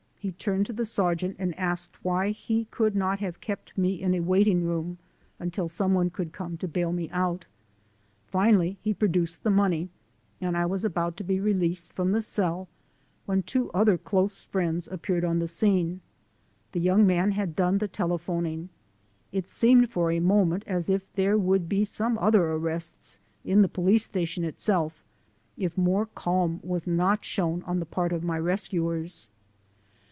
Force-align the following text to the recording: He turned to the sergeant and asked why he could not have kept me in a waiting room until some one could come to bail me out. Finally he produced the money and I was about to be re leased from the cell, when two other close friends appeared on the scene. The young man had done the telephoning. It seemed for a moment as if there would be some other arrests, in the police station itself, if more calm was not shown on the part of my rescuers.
He 0.23 0.33
turned 0.33 0.67
to 0.67 0.73
the 0.73 0.85
sergeant 0.85 1.35
and 1.39 1.57
asked 1.57 2.05
why 2.05 2.29
he 2.29 2.65
could 2.69 2.95
not 2.95 3.17
have 3.21 3.41
kept 3.41 3.75
me 3.75 3.99
in 3.99 4.13
a 4.13 4.19
waiting 4.19 4.63
room 4.63 4.99
until 5.39 5.67
some 5.67 5.95
one 5.95 6.11
could 6.11 6.31
come 6.31 6.57
to 6.57 6.67
bail 6.67 6.93
me 6.93 7.09
out. 7.09 7.47
Finally 8.27 8.77
he 8.83 8.93
produced 8.93 9.41
the 9.41 9.49
money 9.49 9.89
and 10.39 10.55
I 10.55 10.67
was 10.67 10.85
about 10.85 11.17
to 11.17 11.23
be 11.23 11.39
re 11.39 11.55
leased 11.55 11.91
from 11.91 12.11
the 12.11 12.21
cell, 12.21 12.67
when 13.25 13.41
two 13.41 13.71
other 13.71 13.97
close 13.97 14.43
friends 14.43 14.87
appeared 14.87 15.25
on 15.25 15.39
the 15.39 15.47
scene. 15.47 16.01
The 16.73 16.79
young 16.81 17.07
man 17.07 17.31
had 17.31 17.55
done 17.55 17.79
the 17.79 17.87
telephoning. 17.87 18.69
It 19.31 19.49
seemed 19.49 19.89
for 19.89 20.11
a 20.11 20.19
moment 20.19 20.63
as 20.67 20.87
if 20.87 21.11
there 21.13 21.35
would 21.39 21.67
be 21.67 21.83
some 21.83 22.19
other 22.19 22.43
arrests, 22.51 23.17
in 23.43 23.63
the 23.63 23.67
police 23.67 24.03
station 24.03 24.43
itself, 24.43 25.03
if 25.57 25.75
more 25.79 26.05
calm 26.05 26.59
was 26.61 26.85
not 26.85 27.25
shown 27.25 27.63
on 27.63 27.79
the 27.79 27.87
part 27.87 28.13
of 28.13 28.23
my 28.23 28.37
rescuers. 28.37 29.27